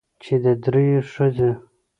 چې 0.23 0.33
د 0.43 0.45
درېو 0.63 0.99
ښځې 1.13 1.51